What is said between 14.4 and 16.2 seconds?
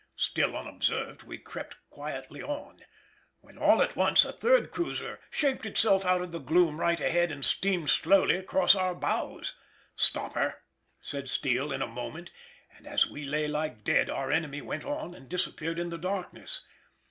went on and disappeared in the